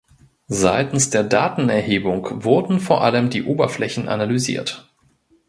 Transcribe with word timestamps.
Seitens 0.47 1.11
der 1.11 1.23
Datenerhebung 1.23 2.43
wurden 2.43 2.79
vor 2.79 3.03
allem 3.03 3.29
die 3.29 3.43
Oberflächen 3.43 4.09
analysiert. 4.09 4.89